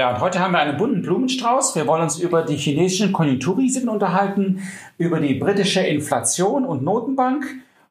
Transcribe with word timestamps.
Ja, 0.00 0.14
und 0.14 0.20
heute 0.20 0.40
haben 0.40 0.52
wir 0.52 0.60
einen 0.60 0.78
bunten 0.78 1.02
Blumenstrauß. 1.02 1.76
Wir 1.76 1.86
wollen 1.86 2.00
uns 2.00 2.18
über 2.18 2.40
die 2.40 2.56
chinesischen 2.56 3.12
Konjunkturrisiken 3.12 3.90
unterhalten, 3.90 4.62
über 4.96 5.20
die 5.20 5.34
britische 5.34 5.80
Inflation 5.80 6.64
und 6.64 6.82
Notenbank 6.82 7.44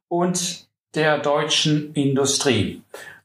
und 0.08 0.68
der 0.96 1.20
deutschen 1.20 1.94
Industrie. 1.94 2.82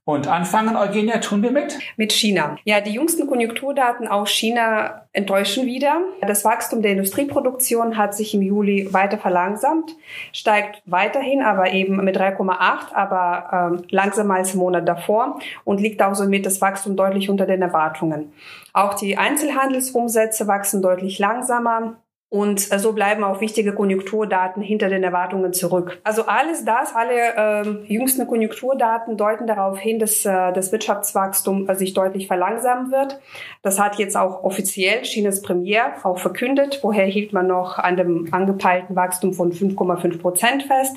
Und 0.06 0.28
anfangen, 0.28 0.76
Eugenia, 0.76 1.16
tun 1.16 1.42
wir 1.42 1.50
mit? 1.50 1.78
Mit 1.96 2.12
China. 2.12 2.58
Ja, 2.64 2.82
die 2.82 2.92
jüngsten 2.92 3.26
Konjunkturdaten 3.26 4.06
aus 4.06 4.28
China 4.28 5.06
enttäuschen 5.14 5.64
wieder. 5.64 6.02
Das 6.20 6.44
Wachstum 6.44 6.82
der 6.82 6.92
Industrieproduktion 6.92 7.96
hat 7.96 8.14
sich 8.14 8.34
im 8.34 8.42
Juli 8.42 8.92
weiter 8.92 9.16
verlangsamt, 9.16 9.96
steigt 10.32 10.82
weiterhin, 10.84 11.42
aber 11.42 11.72
eben 11.72 12.04
mit 12.04 12.18
3,8, 12.18 12.92
aber 12.92 13.72
ähm, 13.72 13.84
langsamer 13.88 14.34
als 14.34 14.52
im 14.52 14.60
Monat 14.60 14.86
davor 14.86 15.40
und 15.64 15.80
liegt 15.80 16.02
auch 16.02 16.14
somit 16.14 16.44
das 16.44 16.60
Wachstum 16.60 16.96
deutlich 16.96 17.30
unter 17.30 17.46
den 17.46 17.62
Erwartungen. 17.62 18.34
Auch 18.74 18.92
die 18.94 19.16
Einzelhandelsumsätze 19.16 20.46
wachsen 20.46 20.82
deutlich 20.82 21.18
langsamer. 21.18 21.94
Und 22.34 22.72
äh, 22.72 22.80
so 22.80 22.92
bleiben 22.92 23.22
auch 23.22 23.40
wichtige 23.40 23.72
Konjunkturdaten 23.72 24.60
hinter 24.60 24.88
den 24.88 25.04
Erwartungen 25.04 25.52
zurück. 25.52 26.00
Also 26.02 26.26
alles 26.26 26.64
das, 26.64 26.92
alle 26.92 27.36
ähm, 27.36 27.84
jüngsten 27.86 28.26
Konjunkturdaten 28.26 29.16
deuten 29.16 29.46
darauf 29.46 29.78
hin, 29.78 30.00
dass 30.00 30.24
äh, 30.24 30.52
das 30.52 30.72
Wirtschaftswachstum 30.72 31.68
äh, 31.68 31.76
sich 31.76 31.94
deutlich 31.94 32.26
verlangsamen 32.26 32.90
wird. 32.90 33.20
Das 33.62 33.78
hat 33.78 34.00
jetzt 34.00 34.16
auch 34.16 34.42
offiziell 34.42 35.02
Chinas 35.02 35.42
Premier 35.42 35.92
auch 36.02 36.18
verkündet. 36.18 36.80
Vorher 36.80 37.06
hielt 37.06 37.32
man 37.32 37.46
noch 37.46 37.78
an 37.78 37.96
dem 37.96 38.26
angepeilten 38.32 38.96
Wachstum 38.96 39.32
von 39.32 39.52
5,5 39.52 40.18
Prozent 40.18 40.64
fest, 40.64 40.96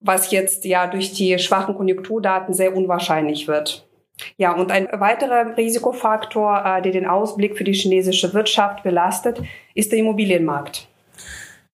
was 0.00 0.32
jetzt 0.32 0.64
ja 0.64 0.88
durch 0.88 1.12
die 1.12 1.38
schwachen 1.38 1.76
Konjunkturdaten 1.76 2.52
sehr 2.52 2.76
unwahrscheinlich 2.76 3.46
wird. 3.46 3.86
Ja, 4.36 4.52
und 4.52 4.70
ein 4.70 4.88
weiterer 4.92 5.56
Risikofaktor, 5.56 6.64
äh, 6.64 6.82
der 6.82 6.92
den 6.92 7.06
Ausblick 7.06 7.56
für 7.56 7.64
die 7.64 7.72
chinesische 7.72 8.32
Wirtschaft 8.34 8.82
belastet, 8.82 9.40
ist 9.74 9.92
der 9.92 9.98
Immobilienmarkt. 9.98 10.86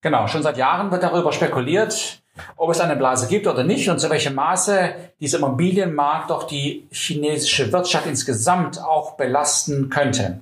Genau, 0.01 0.27
schon 0.29 0.43
seit 0.43 0.57
Jahren 0.57 0.91
wird 0.91 1.03
darüber 1.03 1.33
spekuliert, 1.33 2.23
ob 2.57 2.71
es 2.71 2.81
eine 2.81 2.95
Blase 2.95 3.27
gibt 3.29 3.47
oder 3.47 3.65
nicht 3.65 3.91
und 3.91 3.99
zu 3.99 4.09
welchem 4.11 4.35
Maße 4.35 4.95
dieser 5.21 5.39
Immobilienmarkt 5.39 6.31
doch 6.31 6.45
die 6.45 6.87
chinesische 6.93 7.73
Wirtschaft 7.73 8.07
insgesamt 8.07 8.81
auch 8.81 9.17
belasten 9.17 9.91
könnte. 9.91 10.41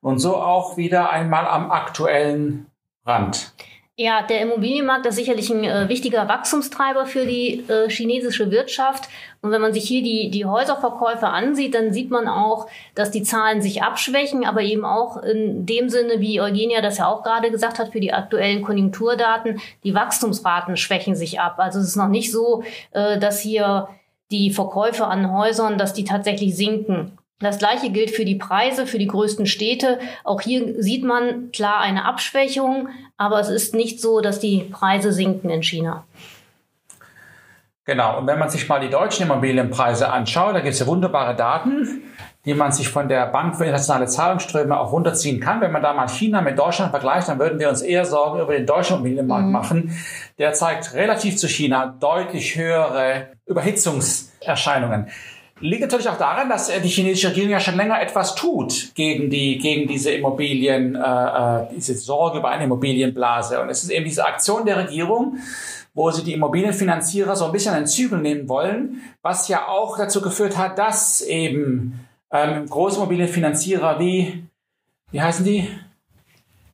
Und 0.00 0.18
so 0.18 0.36
auch 0.36 0.76
wieder 0.76 1.10
einmal 1.10 1.46
am 1.46 1.70
aktuellen 1.70 2.66
Rand. 3.06 3.52
Ja, 4.00 4.22
der 4.22 4.42
Immobilienmarkt 4.42 5.06
ist 5.06 5.16
sicherlich 5.16 5.50
ein 5.50 5.64
äh, 5.64 5.88
wichtiger 5.88 6.28
Wachstumstreiber 6.28 7.04
für 7.04 7.26
die 7.26 7.64
äh, 7.68 7.90
chinesische 7.90 8.48
Wirtschaft. 8.52 9.08
Und 9.40 9.50
wenn 9.50 9.60
man 9.60 9.72
sich 9.72 9.88
hier 9.88 10.04
die, 10.04 10.30
die 10.30 10.44
Häuserverkäufe 10.44 11.26
ansieht, 11.26 11.74
dann 11.74 11.92
sieht 11.92 12.08
man 12.12 12.28
auch, 12.28 12.68
dass 12.94 13.10
die 13.10 13.24
Zahlen 13.24 13.60
sich 13.60 13.82
abschwächen, 13.82 14.44
aber 14.44 14.62
eben 14.62 14.84
auch 14.84 15.20
in 15.24 15.66
dem 15.66 15.88
Sinne, 15.88 16.20
wie 16.20 16.40
Eugenia 16.40 16.80
das 16.80 16.98
ja 16.98 17.08
auch 17.08 17.24
gerade 17.24 17.50
gesagt 17.50 17.80
hat, 17.80 17.90
für 17.90 17.98
die 17.98 18.12
aktuellen 18.12 18.62
Konjunkturdaten, 18.62 19.60
die 19.82 19.94
Wachstumsraten 19.96 20.76
schwächen 20.76 21.16
sich 21.16 21.40
ab. 21.40 21.56
Also 21.58 21.80
es 21.80 21.88
ist 21.88 21.96
noch 21.96 22.06
nicht 22.06 22.30
so, 22.30 22.62
äh, 22.92 23.18
dass 23.18 23.40
hier 23.40 23.88
die 24.30 24.52
Verkäufe 24.52 25.08
an 25.08 25.32
Häusern, 25.32 25.76
dass 25.76 25.92
die 25.92 26.04
tatsächlich 26.04 26.56
sinken. 26.56 27.17
Das 27.40 27.58
gleiche 27.58 27.90
gilt 27.90 28.10
für 28.10 28.24
die 28.24 28.34
Preise, 28.34 28.86
für 28.86 28.98
die 28.98 29.06
größten 29.06 29.46
Städte. 29.46 30.00
Auch 30.24 30.40
hier 30.40 30.82
sieht 30.82 31.04
man 31.04 31.52
klar 31.52 31.78
eine 31.78 32.04
Abschwächung, 32.04 32.88
aber 33.16 33.38
es 33.38 33.48
ist 33.48 33.74
nicht 33.74 34.00
so, 34.00 34.20
dass 34.20 34.40
die 34.40 34.64
Preise 34.72 35.12
sinken 35.12 35.48
in 35.48 35.62
China. 35.62 36.04
Genau, 37.84 38.18
und 38.18 38.26
wenn 38.26 38.38
man 38.38 38.50
sich 38.50 38.68
mal 38.68 38.80
die 38.80 38.90
deutschen 38.90 39.24
Immobilienpreise 39.24 40.10
anschaut, 40.10 40.54
da 40.54 40.60
gibt 40.60 40.74
es 40.74 40.80
ja 40.80 40.86
wunderbare 40.86 41.34
Daten, 41.34 42.02
die 42.44 42.52
man 42.54 42.72
sich 42.72 42.88
von 42.88 43.08
der 43.08 43.26
Bank 43.26 43.56
für 43.56 43.64
internationale 43.64 44.06
Zahlungsströme 44.06 44.78
auch 44.78 44.92
runterziehen 44.92 45.40
kann. 45.40 45.60
Wenn 45.60 45.72
man 45.72 45.80
da 45.80 45.94
mal 45.94 46.08
China 46.08 46.42
mit 46.42 46.58
Deutschland 46.58 46.90
vergleicht, 46.90 47.28
dann 47.28 47.38
würden 47.38 47.58
wir 47.58 47.68
uns 47.68 47.80
eher 47.80 48.04
Sorgen 48.04 48.40
über 48.40 48.52
den 48.52 48.66
deutschen 48.66 48.96
Immobilienmarkt 48.96 49.46
mhm. 49.46 49.52
machen. 49.52 49.98
Der 50.38 50.52
zeigt 50.52 50.92
relativ 50.94 51.38
zu 51.38 51.48
China 51.48 51.94
deutlich 51.98 52.56
höhere 52.56 53.28
Überhitzungserscheinungen. 53.46 55.06
Liegt 55.60 55.82
natürlich 55.82 56.08
auch 56.08 56.18
daran, 56.18 56.48
dass 56.48 56.68
äh, 56.68 56.80
die 56.80 56.88
chinesische 56.88 57.28
Regierung 57.28 57.50
ja 57.50 57.60
schon 57.60 57.76
länger 57.76 58.00
etwas 58.00 58.34
tut 58.34 58.94
gegen 58.94 59.28
die 59.30 59.58
gegen 59.58 59.88
diese 59.88 60.12
Immobilien, 60.12 60.94
äh, 60.94 60.98
äh, 60.98 61.66
diese 61.74 61.94
Sorge 61.94 62.38
über 62.38 62.50
eine 62.50 62.64
Immobilienblase. 62.64 63.60
Und 63.60 63.68
es 63.68 63.82
ist 63.82 63.90
eben 63.90 64.04
diese 64.04 64.24
Aktion 64.24 64.64
der 64.64 64.76
Regierung, 64.76 65.38
wo 65.94 66.10
sie 66.10 66.22
die 66.22 66.34
Immobilienfinanzierer 66.34 67.34
so 67.34 67.46
ein 67.46 67.52
bisschen 67.52 67.76
in 67.76 67.86
Zügel 67.86 68.20
nehmen 68.20 68.48
wollen, 68.48 69.02
was 69.22 69.48
ja 69.48 69.66
auch 69.66 69.98
dazu 69.98 70.20
geführt 70.20 70.56
hat, 70.56 70.78
dass 70.78 71.20
eben 71.22 72.06
ähm, 72.30 72.66
Großimmobilienfinanzierer 72.68 73.98
wie 73.98 74.44
wie 75.10 75.22
heißen 75.22 75.44
die? 75.44 75.66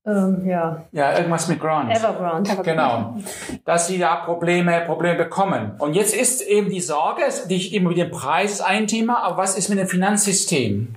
Ähm, 0.06 0.46
ja. 0.46 0.84
Ja, 0.92 1.16
irgendwas 1.16 1.48
mit 1.48 1.60
Grant. 1.60 1.90
Evergrande. 1.90 2.50
Genau. 2.62 3.16
Dass 3.64 3.86
sie 3.86 3.98
da 3.98 4.16
Probleme, 4.16 4.82
Probleme 4.84 5.16
bekommen. 5.16 5.72
Und 5.78 5.94
jetzt 5.94 6.14
ist 6.14 6.42
eben 6.42 6.68
die 6.68 6.80
Sorge, 6.80 7.22
die 7.48 7.74
immer 7.74 7.88
mit 7.88 7.98
dem 7.98 8.10
Preis 8.10 8.54
ist 8.54 8.60
ein 8.60 8.86
Thema, 8.86 9.22
aber 9.22 9.38
was 9.38 9.56
ist 9.56 9.70
mit 9.70 9.78
dem 9.78 9.88
Finanzsystem? 9.88 10.94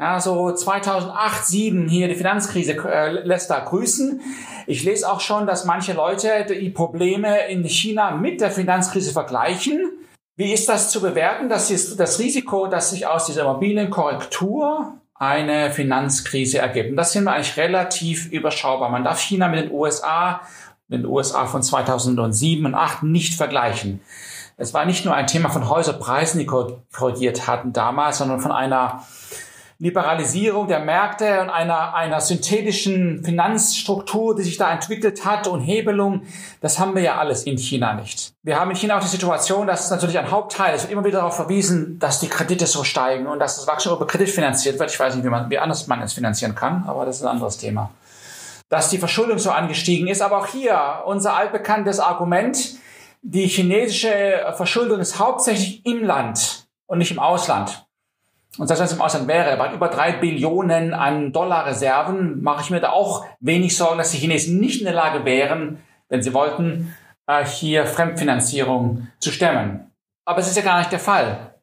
Ja, 0.00 0.20
so 0.20 0.52
2008, 0.52 1.46
2007 1.46 1.88
hier 1.88 2.08
die 2.08 2.14
Finanzkrise 2.14 2.72
äh, 2.72 3.10
lässt 3.10 3.50
da 3.50 3.60
grüßen. 3.60 4.20
Ich 4.66 4.84
lese 4.84 5.10
auch 5.10 5.20
schon, 5.20 5.46
dass 5.46 5.64
manche 5.64 5.92
Leute 5.92 6.46
die 6.48 6.70
Probleme 6.70 7.48
in 7.48 7.64
China 7.64 8.12
mit 8.12 8.40
der 8.40 8.50
Finanzkrise 8.50 9.12
vergleichen. 9.12 9.92
Wie 10.36 10.52
ist 10.52 10.68
das 10.68 10.90
zu 10.90 11.00
bewerten? 11.00 11.48
Das 11.48 11.70
ist 11.72 11.98
das 11.98 12.20
Risiko, 12.20 12.68
dass 12.68 12.90
sich 12.90 13.08
aus 13.08 13.26
dieser 13.26 13.42
mobilen 13.42 13.90
Korrektur 13.90 14.98
eine 15.18 15.70
Finanzkrise 15.70 16.58
ergeben. 16.58 16.96
Das 16.96 17.12
sind 17.12 17.24
wir 17.24 17.32
eigentlich 17.32 17.56
relativ 17.56 18.30
überschaubar. 18.30 18.90
Man 18.90 19.04
darf 19.04 19.20
China 19.20 19.48
mit 19.48 19.64
den 19.64 19.72
USA, 19.72 20.42
den 20.88 21.04
USA 21.04 21.46
von 21.46 21.62
2007 21.62 22.64
und 22.64 22.72
2008 22.72 23.02
nicht 23.02 23.34
vergleichen. 23.34 24.00
Es 24.56 24.74
war 24.74 24.84
nicht 24.84 25.04
nur 25.04 25.14
ein 25.14 25.26
Thema 25.26 25.50
von 25.50 25.68
Häuserpreisen, 25.68 26.40
die 26.40 26.46
korrigiert 26.46 27.46
hatten 27.46 27.72
damals, 27.72 28.18
sondern 28.18 28.40
von 28.40 28.52
einer 28.52 29.04
Liberalisierung 29.80 30.66
der 30.66 30.80
Märkte 30.80 31.40
und 31.40 31.50
einer, 31.50 31.94
einer 31.94 32.20
synthetischen 32.20 33.22
Finanzstruktur, 33.24 34.34
die 34.34 34.42
sich 34.42 34.56
da 34.56 34.72
entwickelt 34.72 35.24
hat 35.24 35.46
und 35.46 35.60
Hebelung, 35.60 36.22
das 36.60 36.80
haben 36.80 36.96
wir 36.96 37.02
ja 37.02 37.18
alles 37.18 37.44
in 37.44 37.56
China 37.58 37.94
nicht. 37.94 38.32
Wir 38.42 38.58
haben 38.58 38.72
in 38.72 38.76
China 38.76 38.98
auch 38.98 39.02
die 39.02 39.06
Situation, 39.06 39.68
dass 39.68 39.84
es 39.84 39.90
natürlich 39.90 40.18
ein 40.18 40.32
Hauptteil, 40.32 40.74
es 40.74 40.82
wird 40.82 40.90
immer 40.90 41.04
wieder 41.04 41.18
darauf 41.18 41.36
verwiesen, 41.36 42.00
dass 42.00 42.18
die 42.18 42.26
Kredite 42.26 42.66
so 42.66 42.82
steigen 42.82 43.28
und 43.28 43.38
dass 43.38 43.54
das 43.54 43.68
Wachstum 43.68 43.94
über 43.94 44.08
Kredit 44.08 44.30
finanziert 44.30 44.80
wird. 44.80 44.90
Ich 44.90 44.98
weiß 44.98 45.14
nicht, 45.14 45.24
wie, 45.24 45.30
man, 45.30 45.48
wie 45.48 45.58
anders 45.60 45.86
man 45.86 46.02
es 46.02 46.12
finanzieren 46.12 46.56
kann, 46.56 46.82
aber 46.88 47.06
das 47.06 47.18
ist 47.18 47.22
ein 47.22 47.28
anderes 47.28 47.56
Thema. 47.58 47.90
Dass 48.68 48.90
die 48.90 48.98
Verschuldung 48.98 49.38
so 49.38 49.52
angestiegen 49.52 50.08
ist, 50.08 50.22
aber 50.22 50.38
auch 50.38 50.46
hier 50.48 51.04
unser 51.06 51.36
altbekanntes 51.36 52.00
Argument, 52.00 52.78
die 53.22 53.46
chinesische 53.46 54.54
Verschuldung 54.56 54.98
ist 54.98 55.20
hauptsächlich 55.20 55.86
im 55.86 56.02
Land 56.02 56.66
und 56.86 56.98
nicht 56.98 57.12
im 57.12 57.20
Ausland 57.20 57.87
und 58.56 58.66
selbst 58.66 58.80
wenn 58.80 58.86
es 58.86 58.92
im 58.94 59.02
Ausland 59.02 59.28
wäre, 59.28 59.56
bei 59.56 59.72
über 59.72 59.88
drei 59.88 60.12
Billionen 60.12 60.94
an 60.94 61.32
Dollarreserven, 61.32 62.42
mache 62.42 62.62
ich 62.62 62.70
mir 62.70 62.80
da 62.80 62.90
auch 62.90 63.26
wenig 63.40 63.76
Sorgen, 63.76 63.98
dass 63.98 64.10
die 64.12 64.18
Chinesen 64.18 64.58
nicht 64.58 64.80
in 64.80 64.86
der 64.86 64.94
Lage 64.94 65.24
wären, 65.24 65.78
wenn 66.08 66.22
sie 66.22 66.32
wollten, 66.32 66.94
äh, 67.26 67.44
hier 67.44 67.86
Fremdfinanzierung 67.86 69.08
zu 69.20 69.30
stemmen. 69.30 69.92
Aber 70.24 70.40
es 70.40 70.48
ist 70.48 70.56
ja 70.56 70.62
gar 70.62 70.78
nicht 70.78 70.90
der 70.90 70.98
Fall. 70.98 71.54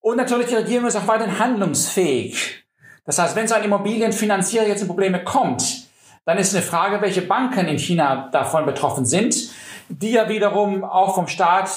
Und 0.00 0.16
natürlich, 0.16 0.46
die 0.46 0.54
Regierung 0.54 0.86
ist 0.86 0.96
auch 0.96 1.06
weiterhin 1.06 1.38
handlungsfähig. 1.38 2.64
Das 3.04 3.18
heißt, 3.18 3.36
wenn 3.36 3.46
so 3.46 3.54
ein 3.54 3.64
Immobilienfinanzierer 3.64 4.66
jetzt 4.66 4.82
in 4.82 4.88
Probleme 4.88 5.22
kommt, 5.22 5.88
dann 6.24 6.38
ist 6.38 6.54
eine 6.54 6.62
Frage, 6.62 7.00
welche 7.00 7.22
Banken 7.22 7.66
in 7.66 7.78
China 7.78 8.28
davon 8.30 8.66
betroffen 8.66 9.04
sind, 9.04 9.50
die 9.88 10.12
ja 10.12 10.28
wiederum 10.28 10.84
auch 10.84 11.14
vom 11.14 11.26
Staat 11.26 11.70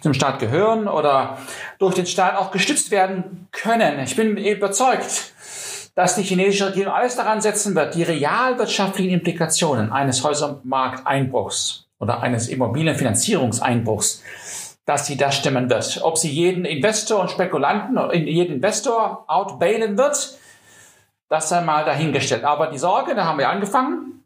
zum 0.00 0.14
Staat 0.14 0.38
gehören 0.38 0.88
oder 0.88 1.38
durch 1.78 1.94
den 1.94 2.06
Staat 2.06 2.36
auch 2.36 2.50
gestützt 2.50 2.90
werden 2.90 3.48
können. 3.52 3.98
Ich 4.00 4.16
bin 4.16 4.36
überzeugt, 4.36 5.32
dass 5.94 6.14
die 6.14 6.22
chinesische 6.22 6.68
Regierung 6.68 6.92
alles 6.92 7.16
daran 7.16 7.40
setzen 7.40 7.74
wird, 7.74 7.94
die 7.94 8.02
realwirtschaftlichen 8.02 9.10
Implikationen 9.10 9.92
eines 9.92 10.24
Häusermarkteinbruchs 10.24 11.86
oder 11.98 12.22
eines 12.22 12.48
Immobilienfinanzierungseinbruchs, 12.48 14.22
dass 14.86 15.06
sie 15.06 15.16
das 15.16 15.36
stimmen 15.36 15.68
wird. 15.68 16.00
Ob 16.02 16.16
sie 16.16 16.30
jeden 16.30 16.64
Investor 16.64 17.20
und 17.20 17.30
Spekulanten 17.30 17.98
oder 17.98 18.14
jeden 18.14 18.56
Investor 18.56 19.24
outbailen 19.26 19.98
wird, 19.98 20.38
das 21.28 21.48
sei 21.48 21.60
mal 21.60 21.84
dahingestellt. 21.84 22.44
Aber 22.44 22.68
die 22.68 22.78
Sorge, 22.78 23.14
da 23.14 23.24
haben 23.24 23.38
wir 23.38 23.50
angefangen, 23.50 24.19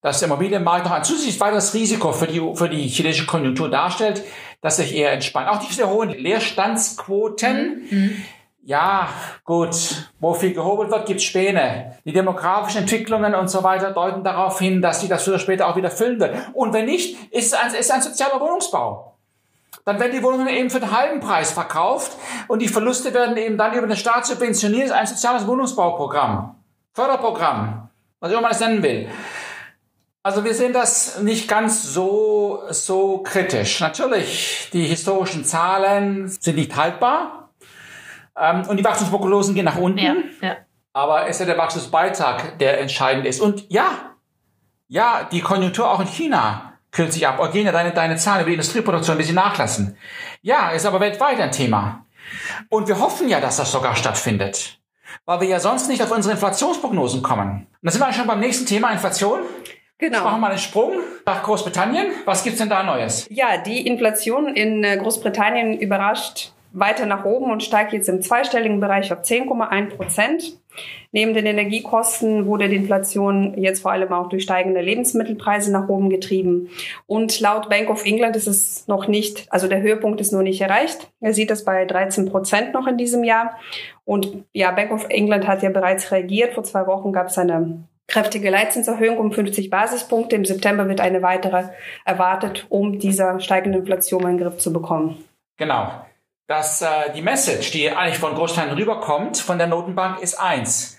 dass 0.00 0.18
der 0.18 0.28
Immobilienmarkt 0.28 0.84
noch 0.84 0.92
ein 0.92 1.04
zusätzliches 1.04 1.40
weiteres 1.40 1.72
Risiko 1.72 2.12
für 2.12 2.26
die, 2.26 2.40
für 2.54 2.68
die 2.68 2.88
chinesische 2.88 3.26
Konjunktur 3.26 3.70
darstellt, 3.70 4.22
das 4.60 4.76
sich 4.76 4.94
eher 4.94 5.12
entspannt. 5.12 5.48
Auch 5.48 5.58
diese 5.58 5.88
hohen 5.88 6.10
Leerstandsquoten, 6.10 7.86
mhm. 7.90 8.24
ja, 8.62 9.08
gut, 9.44 10.10
wo 10.20 10.34
viel 10.34 10.52
gehobelt 10.52 10.90
wird, 10.90 11.06
gibt 11.06 11.22
Späne. 11.22 11.98
Die 12.04 12.12
demografischen 12.12 12.82
Entwicklungen 12.82 13.34
und 13.34 13.48
so 13.48 13.62
weiter 13.62 13.92
deuten 13.92 14.24
darauf 14.24 14.58
hin, 14.58 14.82
dass 14.82 15.00
sich 15.00 15.08
das 15.08 15.24
früher 15.24 15.34
oder 15.34 15.42
später 15.42 15.68
auch 15.68 15.76
wieder 15.76 15.90
füllen 15.90 16.20
wird. 16.20 16.36
Und 16.52 16.72
wenn 16.72 16.86
nicht, 16.86 17.32
ist 17.32 17.52
es 17.52 17.54
ein, 17.54 17.74
ist 17.74 17.90
ein 17.90 18.02
sozialer 18.02 18.40
Wohnungsbau. 18.40 19.14
Dann 19.84 20.00
werden 20.00 20.12
die 20.12 20.22
Wohnungen 20.22 20.48
eben 20.48 20.70
für 20.70 20.80
den 20.80 20.96
halben 20.96 21.20
Preis 21.20 21.52
verkauft 21.52 22.12
und 22.48 22.62
die 22.62 22.68
Verluste 22.68 23.12
werden 23.12 23.36
eben 23.36 23.58
dann 23.58 23.74
über 23.74 23.86
den 23.86 23.96
Staat 23.96 24.24
subventioniert. 24.24 24.88
Das 24.88 24.94
ist 24.94 24.98
ein 24.98 25.06
soziales 25.06 25.46
Wohnungsbauprogramm, 25.46 26.54
Förderprogramm, 26.92 27.88
was 28.20 28.32
immer 28.32 28.40
man 28.40 28.52
es 28.52 28.60
nennen 28.60 28.82
will. 28.82 29.08
Also 30.26 30.42
wir 30.42 30.54
sehen 30.54 30.72
das 30.72 31.20
nicht 31.20 31.48
ganz 31.48 31.82
so, 31.82 32.62
so 32.70 33.18
kritisch. 33.18 33.78
Natürlich, 33.80 34.70
die 34.72 34.86
historischen 34.86 35.44
Zahlen 35.44 36.28
sind 36.28 36.56
nicht 36.56 36.74
haltbar 36.74 37.50
ähm, 38.34 38.62
und 38.66 38.78
die 38.78 38.84
Wachstumsprognosen 38.84 39.54
gehen 39.54 39.66
nach 39.66 39.76
unten. 39.76 39.98
Ja, 39.98 40.14
ja. 40.40 40.56
Aber 40.94 41.24
es 41.24 41.36
ist 41.36 41.40
ja 41.40 41.46
der 41.46 41.58
Wachstumsbeitrag, 41.58 42.58
der 42.58 42.80
entscheidend 42.80 43.26
ist. 43.26 43.42
Und 43.42 43.70
ja, 43.70 44.14
ja, 44.88 45.28
die 45.30 45.42
Konjunktur 45.42 45.90
auch 45.90 46.00
in 46.00 46.06
China 46.06 46.72
kühlt 46.90 47.12
sich 47.12 47.28
ab. 47.28 47.38
Eugenia, 47.38 47.70
deine, 47.70 47.92
deine 47.92 48.16
Zahlen 48.16 48.40
über 48.40 48.48
die 48.48 48.54
Industrieproduktion, 48.54 49.18
wie 49.18 49.24
sie 49.24 49.34
nachlassen. 49.34 49.98
Ja, 50.40 50.70
ist 50.70 50.86
aber 50.86 51.00
weltweit 51.00 51.38
ein 51.38 51.52
Thema. 51.52 52.06
Und 52.70 52.88
wir 52.88 52.98
hoffen 52.98 53.28
ja, 53.28 53.40
dass 53.40 53.58
das 53.58 53.70
sogar 53.70 53.94
stattfindet. 53.94 54.80
Weil 55.26 55.42
wir 55.42 55.48
ja 55.48 55.60
sonst 55.60 55.86
nicht 55.88 56.02
auf 56.02 56.10
unsere 56.10 56.32
Inflationsprognosen 56.32 57.22
kommen. 57.22 57.66
Und 57.66 57.78
da 57.82 57.90
sind 57.90 58.00
wir 58.00 58.10
schon 58.14 58.26
beim 58.26 58.40
nächsten 58.40 58.64
Thema, 58.64 58.90
Inflation. 58.90 59.40
Genau. 60.04 60.18
Jetzt 60.18 60.24
machen 60.24 60.36
wir 60.36 60.40
mal 60.40 60.50
einen 60.50 60.58
Sprung 60.58 60.92
nach 61.24 61.42
Großbritannien. 61.42 62.08
Was 62.26 62.44
gibt's 62.44 62.58
denn 62.58 62.68
da 62.68 62.82
Neues? 62.82 63.26
Ja, 63.30 63.56
die 63.56 63.86
Inflation 63.86 64.48
in 64.54 64.84
äh, 64.84 64.98
Großbritannien 64.98 65.80
überrascht 65.80 66.52
weiter 66.72 67.06
nach 67.06 67.24
oben 67.24 67.50
und 67.50 67.62
steigt 67.62 67.94
jetzt 67.94 68.10
im 68.10 68.20
zweistelligen 68.20 68.80
Bereich 68.80 69.10
auf 69.14 69.22
10,1 69.22 69.96
Prozent. 69.96 70.58
Neben 71.10 71.32
den 71.32 71.46
Energiekosten 71.46 72.44
wurde 72.46 72.68
die 72.68 72.76
Inflation 72.76 73.56
jetzt 73.56 73.80
vor 73.80 73.92
allem 73.92 74.12
auch 74.12 74.28
durch 74.28 74.42
steigende 74.42 74.82
Lebensmittelpreise 74.82 75.72
nach 75.72 75.88
oben 75.88 76.10
getrieben. 76.10 76.68
Und 77.06 77.40
laut 77.40 77.70
Bank 77.70 77.88
of 77.88 78.04
England 78.04 78.36
ist 78.36 78.48
es 78.48 78.86
noch 78.86 79.06
nicht, 79.06 79.46
also 79.50 79.68
der 79.68 79.80
Höhepunkt 79.80 80.20
ist 80.20 80.32
noch 80.32 80.42
nicht 80.42 80.60
erreicht. 80.60 81.10
Er 81.20 81.32
sieht 81.32 81.50
das 81.50 81.64
bei 81.64 81.86
13 81.86 82.26
Prozent 82.26 82.74
noch 82.74 82.86
in 82.86 82.98
diesem 82.98 83.24
Jahr. 83.24 83.56
Und 84.04 84.44
ja, 84.52 84.70
Bank 84.70 84.90
of 84.90 85.06
England 85.08 85.46
hat 85.46 85.62
ja 85.62 85.70
bereits 85.70 86.10
reagiert. 86.12 86.52
Vor 86.52 86.64
zwei 86.64 86.86
Wochen 86.86 87.12
gab 87.12 87.28
es 87.28 87.38
eine 87.38 87.84
kräftige 88.14 88.48
Leitzinserhöhung 88.48 89.18
um 89.18 89.32
50 89.32 89.70
Basispunkte. 89.70 90.36
Im 90.36 90.44
September 90.44 90.88
wird 90.88 91.00
eine 91.00 91.20
weitere 91.22 91.64
erwartet, 92.04 92.64
um 92.68 93.00
dieser 93.00 93.40
steigenden 93.40 93.80
Inflation 93.80 94.22
in 94.22 94.36
den 94.36 94.38
Griff 94.38 94.58
zu 94.58 94.72
bekommen. 94.72 95.24
Genau. 95.56 95.90
Das, 96.46 96.80
äh, 96.80 97.12
die 97.16 97.22
Message, 97.22 97.72
die 97.72 97.90
eigentlich 97.90 98.18
von 98.18 98.36
Großteilen 98.36 98.76
rüberkommt, 98.76 99.38
von 99.38 99.58
der 99.58 99.66
Notenbank, 99.66 100.20
ist 100.20 100.36
eins. 100.36 100.96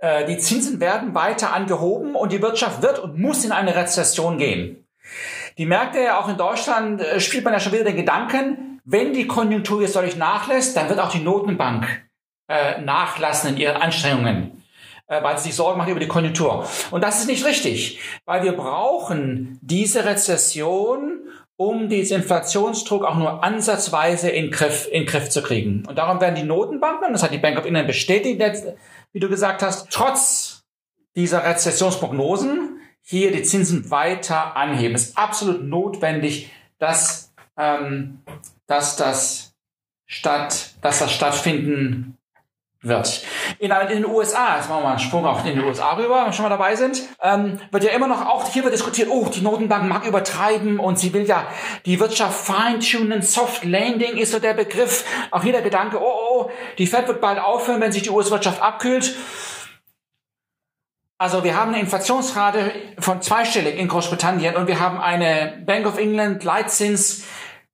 Äh, 0.00 0.26
die 0.26 0.36
Zinsen 0.36 0.80
werden 0.80 1.14
weiter 1.14 1.54
angehoben 1.54 2.14
und 2.14 2.30
die 2.30 2.42
Wirtschaft 2.42 2.82
wird 2.82 2.98
und 2.98 3.18
muss 3.18 3.42
in 3.42 3.52
eine 3.52 3.74
Rezession 3.74 4.36
gehen. 4.36 4.86
Die 5.56 5.64
Märkte, 5.64 6.18
auch 6.18 6.28
in 6.28 6.36
Deutschland, 6.36 7.00
äh, 7.00 7.20
spielt 7.20 7.44
man 7.44 7.54
ja 7.54 7.60
schon 7.60 7.72
wieder 7.72 7.84
den 7.84 7.96
Gedanken, 7.96 8.80
wenn 8.84 9.14
die 9.14 9.26
Konjunktur 9.26 9.80
jetzt 9.80 9.96
deutlich 9.96 10.16
nachlässt, 10.16 10.76
dann 10.76 10.90
wird 10.90 11.00
auch 11.00 11.10
die 11.10 11.20
Notenbank 11.20 11.86
äh, 12.48 12.82
nachlassen 12.82 13.50
in 13.50 13.56
ihren 13.56 13.76
Anstrengungen 13.76 14.59
weil 15.10 15.36
sie 15.38 15.44
sich 15.44 15.56
Sorgen 15.56 15.78
macht 15.78 15.88
über 15.88 16.00
die 16.00 16.08
Konjunktur. 16.08 16.66
Und 16.90 17.02
das 17.02 17.20
ist 17.20 17.26
nicht 17.26 17.44
richtig, 17.44 17.98
weil 18.24 18.44
wir 18.44 18.52
brauchen 18.52 19.58
diese 19.60 20.04
Rezession, 20.04 21.18
um 21.56 21.88
diesen 21.88 22.18
Inflationsdruck 22.18 23.04
auch 23.04 23.16
nur 23.16 23.44
ansatzweise 23.44 24.30
in 24.30 24.50
Griff, 24.50 24.88
in 24.90 25.04
Griff 25.04 25.28
zu 25.28 25.42
kriegen. 25.42 25.84
Und 25.86 25.98
darum 25.98 26.20
werden 26.20 26.36
die 26.36 26.44
Notenbanken, 26.44 27.12
das 27.12 27.22
hat 27.22 27.32
die 27.32 27.38
Bank 27.38 27.58
of 27.58 27.66
England 27.66 27.88
bestätigt, 27.88 28.40
wie 29.12 29.20
du 29.20 29.28
gesagt 29.28 29.62
hast, 29.62 29.90
trotz 29.90 30.62
dieser 31.16 31.44
Rezessionsprognosen 31.44 32.80
hier 33.02 33.32
die 33.32 33.42
Zinsen 33.42 33.90
weiter 33.90 34.56
anheben. 34.56 34.94
Es 34.94 35.08
ist 35.08 35.18
absolut 35.18 35.64
notwendig, 35.64 36.50
dass, 36.78 37.34
ähm, 37.58 38.20
dass 38.66 38.96
das 38.96 39.54
statt, 40.06 40.74
dass 40.80 41.00
das 41.00 41.12
stattfinden 41.12 42.16
wird. 42.82 43.22
In, 43.58 43.70
in, 43.70 43.88
den 43.88 44.06
USA, 44.06 44.56
jetzt 44.56 44.68
machen 44.68 44.80
wir 44.80 44.84
mal 44.84 44.90
einen 44.90 44.98
Sprung 44.98 45.26
auch 45.26 45.44
in 45.44 45.54
die 45.54 45.60
USA 45.60 45.92
rüber, 45.96 46.16
wenn 46.16 46.26
wir 46.26 46.32
schon 46.32 46.44
mal 46.44 46.48
dabei 46.48 46.76
sind, 46.76 47.02
ähm, 47.22 47.60
wird 47.70 47.84
ja 47.84 47.90
immer 47.90 48.08
noch, 48.08 48.24
auch 48.26 48.48
hier 48.48 48.64
wird 48.64 48.72
diskutiert, 48.72 49.08
oh, 49.10 49.26
die 49.26 49.42
Notenbank 49.42 49.86
mag 49.86 50.06
übertreiben 50.06 50.80
und 50.80 50.98
sie 50.98 51.12
will 51.12 51.24
ja 51.24 51.46
die 51.84 52.00
Wirtschaft 52.00 52.46
feintunen, 52.46 53.20
Soft 53.20 53.64
Landing 53.64 54.16
ist 54.16 54.32
so 54.32 54.38
der 54.38 54.54
Begriff. 54.54 55.04
Auch 55.30 55.42
hier 55.42 55.52
der 55.52 55.62
Gedanke, 55.62 56.00
oh, 56.00 56.04
oh, 56.30 56.50
die 56.78 56.86
Fed 56.86 57.06
wird 57.06 57.20
bald 57.20 57.38
aufhören, 57.38 57.80
wenn 57.82 57.92
sich 57.92 58.02
die 58.02 58.10
US-Wirtschaft 58.10 58.62
abkühlt. 58.62 59.14
Also 61.18 61.44
wir 61.44 61.54
haben 61.54 61.74
eine 61.74 61.80
Inflationsrate 61.80 62.72
von 62.98 63.20
zweistellig 63.20 63.78
in 63.78 63.88
Großbritannien 63.88 64.56
und 64.56 64.68
wir 64.68 64.80
haben 64.80 64.98
eine 64.98 65.62
Bank 65.66 65.86
of 65.86 65.98
England 65.98 66.42
Leitzins, 66.44 67.24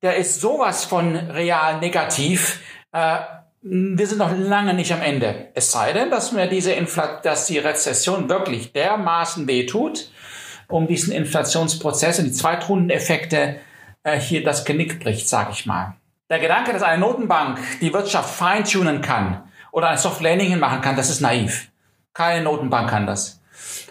der 0.02 0.16
ist 0.16 0.40
sowas 0.40 0.84
von 0.84 1.14
real 1.14 1.78
negativ. 1.78 2.60
Äh, 2.90 3.18
wir 3.68 4.06
sind 4.06 4.18
noch 4.18 4.36
lange 4.36 4.74
nicht 4.74 4.92
am 4.92 5.02
Ende. 5.02 5.48
Es 5.54 5.72
sei 5.72 5.92
denn, 5.92 6.10
dass 6.10 6.30
mir 6.30 6.46
diese 6.46 6.72
Infl 6.72 7.20
dass 7.24 7.46
die 7.46 7.58
Rezession 7.58 8.28
wirklich 8.28 8.72
dermaßen 8.72 9.48
wehtut, 9.48 10.10
um 10.68 10.86
diesen 10.86 11.12
Inflationsprozess 11.12 12.20
und 12.20 12.26
die 12.26 12.32
Zweitrundeneffekte 12.32 13.56
äh, 14.04 14.20
hier 14.20 14.44
das 14.44 14.64
Genick 14.64 15.00
bricht, 15.00 15.28
sage 15.28 15.50
ich 15.52 15.66
mal. 15.66 15.96
Der 16.30 16.38
Gedanke, 16.38 16.72
dass 16.72 16.82
eine 16.82 17.00
Notenbank 17.00 17.58
die 17.80 17.92
Wirtschaft 17.92 18.34
feintunen 18.34 19.00
kann 19.00 19.42
oder 19.72 19.88
ein 19.88 19.98
Soft 19.98 20.20
Landing 20.20 20.58
machen 20.60 20.80
kann, 20.80 20.96
das 20.96 21.10
ist 21.10 21.20
naiv. 21.20 21.68
Keine 22.14 22.44
Notenbank 22.44 22.88
kann 22.88 23.06
das. 23.06 23.40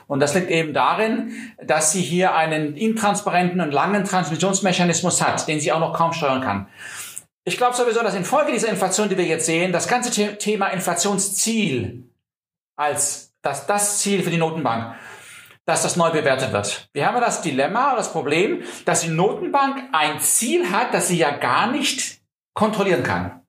Und 0.08 0.20
das 0.22 0.36
liegt 0.36 0.50
eben 0.52 0.74
darin, 0.74 1.34
dass 1.62 1.92
sie 1.92 2.02
hier 2.02 2.36
einen 2.36 2.76
intransparenten 2.76 3.60
und 3.60 3.72
langen 3.72 4.06
Transmissionsmechanismus 4.06 5.22
hat, 5.22 5.48
den 5.48 5.60
sie 5.60 5.72
auch 5.72 5.80
noch 5.80 5.94
kaum 5.94 6.14
steuern 6.14 6.42
kann. 6.42 6.68
Ich 7.48 7.58
glaube 7.58 7.76
sowieso, 7.76 8.02
dass 8.02 8.16
infolge 8.16 8.52
dieser 8.52 8.70
Inflation, 8.70 9.08
die 9.08 9.18
wir 9.18 9.26
jetzt 9.26 9.46
sehen, 9.46 9.72
das 9.72 9.88
ganze 9.88 10.38
Thema 10.38 10.70
Inflationsziel 10.70 12.10
als 12.76 13.34
das, 13.44 13.68
das 13.68 14.00
Ziel 14.00 14.24
für 14.24 14.32
die 14.32 14.38
Notenbank, 14.38 14.96
dass 15.66 15.84
das 15.84 15.96
neu 15.96 16.10
bewertet 16.10 16.52
wird. 16.54 16.90
Wir 16.94 17.06
haben 17.06 17.14
ja 17.14 17.22
das 17.22 17.44
Dilemma, 17.44 17.96
das 17.96 18.12
Problem, 18.12 18.64
dass 18.86 19.02
die 19.02 19.10
Notenbank 19.10 19.78
ein 19.92 20.20
Ziel 20.20 20.72
hat, 20.72 20.96
das 20.96 21.08
sie 21.08 21.20
ja 21.20 21.38
gar 21.38 21.72
nicht 21.72 22.20
kontrollieren 22.56 23.04
kann. 23.04 23.42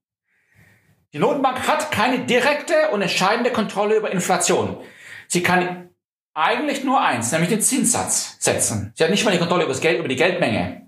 Die 1.14 1.18
Notenbank 1.18 1.66
hat 1.66 1.90
keine 1.90 2.26
direkte 2.26 2.90
und 2.92 3.00
entscheidende 3.00 3.50
Kontrolle 3.50 3.96
über 3.96 4.10
Inflation. 4.10 4.76
Sie 5.26 5.42
kann 5.42 5.88
eigentlich 6.34 6.84
nur 6.84 7.00
eins, 7.00 7.32
nämlich 7.32 7.48
den 7.48 7.62
Zinssatz 7.62 8.36
setzen. 8.40 8.92
Sie 8.94 9.02
hat 9.02 9.10
nicht 9.10 9.24
mal 9.24 9.30
die 9.30 9.38
Kontrolle 9.38 9.64
über 9.64 9.72
das 9.72 9.80
Geld, 9.80 9.98
über 9.98 10.08
die 10.08 10.16
Geldmenge 10.16 10.85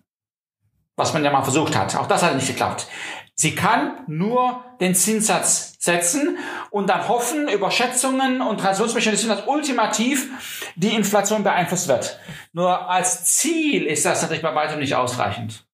was 0.99 1.15
man 1.15 1.25
ja 1.25 1.31
mal 1.31 1.43
versucht 1.43 1.77
hat. 1.77 1.97
Auch 1.97 2.07
das 2.07 2.23
hat 2.23 2.35
nicht 2.35 2.49
geklappt. 2.49 2.89
Sie 3.35 3.55
kann 3.55 4.01
nur 4.09 4.65
den 4.81 4.97
Zinssatz 4.97 5.77
setzen 5.79 6.39
und 6.71 6.91
dann 6.91 7.07
hoffen, 7.07 7.49
über 7.49 7.71
Schätzungen 7.71 8.43
und 8.43 8.59
Transitionsmechanismen, 8.59 9.37
dass 9.37 9.47
ultimativ 9.47 10.73
die 10.75 10.93
Inflation 10.93 11.45
beeinflusst 11.45 11.87
wird. 11.87 12.19
Nur 12.53 12.91
als 12.91 13.25
Ziel 13.25 13.85
ist 13.85 14.05
das 14.05 14.23
natürlich 14.23 14.43
bei 14.43 14.55
weitem 14.57 14.81
nicht 14.81 14.97
ausreichend. 14.97 15.65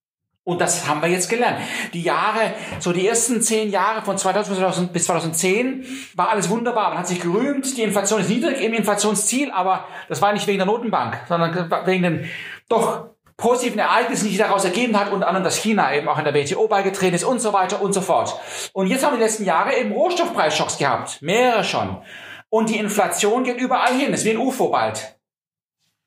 Und 0.47 0.61
das 0.61 0.87
haben 0.87 1.01
wir 1.01 1.09
jetzt 1.09 1.31
gelernt. 1.31 1.59
Die 1.95 2.03
Jahre, 2.03 2.53
so 2.79 2.93
die 2.93 3.09
ersten 3.09 3.41
zehn 3.41 3.71
Jahre 3.71 4.03
von 4.03 4.19
2000 4.19 4.93
bis 4.93 5.07
2010 5.07 5.87
war 6.17 6.29
alles 6.29 6.51
wunderbar. 6.51 6.91
Man 6.91 6.99
hat 6.99 7.09
sich 7.09 7.21
gerühmt, 7.21 7.79
die 7.79 7.83
Inflation 7.83 8.21
ist 8.21 8.29
niedrig 8.29 8.61
im 8.61 8.75
Inflationsziel, 8.75 9.51
aber 9.51 9.89
das 10.11 10.21
war 10.21 10.35
nicht 10.35 10.47
wegen 10.47 10.59
der 10.59 10.67
Notenbank, 10.67 11.19
sondern 11.29 11.71
wegen 11.87 12.03
den 12.03 12.31
doch 12.69 13.14
positiven 13.37 13.79
Ereignissen, 13.79 14.25
die 14.25 14.31
sich 14.31 14.39
daraus 14.39 14.65
ergeben 14.65 14.99
hat, 14.99 15.13
unter 15.13 15.27
anderem, 15.27 15.45
dass 15.45 15.57
China 15.57 15.95
eben 15.95 16.09
auch 16.09 16.19
in 16.19 16.25
der 16.25 16.35
WTO 16.35 16.69
beigetreten 16.69 17.15
ist 17.15 17.25
und 17.25 17.41
so 17.41 17.53
weiter 17.53 17.83
und 17.83 17.93
so 17.93 18.01
fort. 18.01 18.39
Und 18.73 18.87
jetzt 18.87 19.05
haben 19.05 19.13
wir 19.13 19.19
die 19.19 19.25
letzten 19.25 19.45
Jahre 19.45 19.77
eben 19.77 19.93
Rohstoffpreisschocks 19.93 20.79
gehabt, 20.79 21.21
mehrere 21.21 21.65
schon. 21.65 22.03
Und 22.49 22.69
die 22.69 22.79
Inflation 22.79 23.45
geht 23.45 23.59
überall 23.59 23.93
hin, 23.95 24.13
ist 24.13 24.25
wie 24.25 24.31
ein 24.31 24.39
UFO 24.39 24.69
bald. 24.69 25.19